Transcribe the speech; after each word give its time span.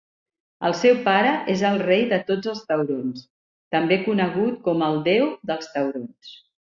El 0.67 0.73
seu 0.77 0.95
pare 1.07 1.33
és 1.55 1.59
el 1.69 1.75
"Rei 1.83 2.07
de 2.15 2.19
tots 2.31 2.49
els 2.53 2.63
taurons", 2.71 3.21
també 3.75 3.99
conegut 4.07 4.57
com 4.69 4.81
el 4.91 4.97
"Déu 5.13 5.29
dels 5.51 5.71
taurons". 5.77 6.33